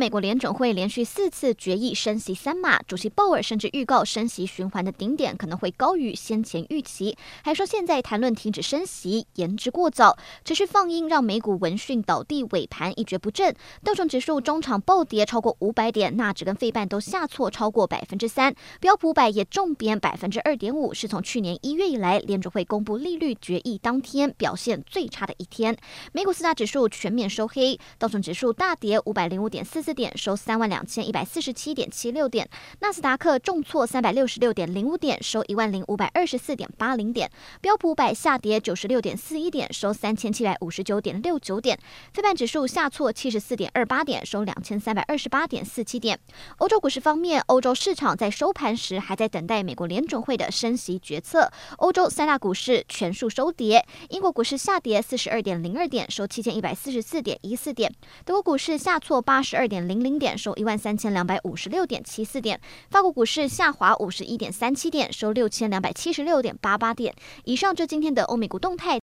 [0.00, 10.16] 美国联准会连续四次决议升息三码，主席鲍尔甚至预告升息循环的顶点可能会高于先前预期，还说现在谈论停止升息言之过早。
[10.42, 13.54] 持续放鹰让美股闻讯倒地，尾盘一蹶不振。
[13.84, 25.76] 道琼指数中场暴跌超过五百点，纳指跟费半都下挫超过百分之三，标普百也重贬百分之二点五，是从去年一月以来联准会公布利率决议当天表现最差的一天。
[26.12, 29.89] 美股四大指数全面收黑，道琼指数大跌五百零五点四四。
[29.92, 32.48] 点收三万两千一百四十七点七六点，
[32.80, 41.78] 纳斯达克重挫三百六十六点零五点，收一万零五百二十四点八零点，标普五百下跌九十六点四一点，收三千七百五十九点六九点，
[42.12, 46.18] 非半指数下挫七十四点二八点，收两千三百二十八点四七点。
[46.58, 57.92] 欧洲股市方面，欧洲市场在收盘时还在等待美国联准会的升息决策，欧洲三大股市全数收跌，英国股市下跌四十二点零二点，收七千一百四十四点一四点，
[58.24, 67.14] 德国股市下挫八十二点零零点收一万三千两百五十六点七四点，法国股市下滑五十一点三七点，收六千两百七十六点八八点。
[67.44, 68.98] 以上就今天的欧美股动态。